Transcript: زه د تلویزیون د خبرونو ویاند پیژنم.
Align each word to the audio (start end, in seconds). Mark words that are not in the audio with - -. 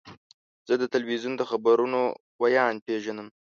زه 0.67 0.73
د 0.81 0.83
تلویزیون 0.93 1.33
د 1.37 1.41
خبرونو 1.51 2.01
ویاند 2.41 2.77
پیژنم. 2.87 3.27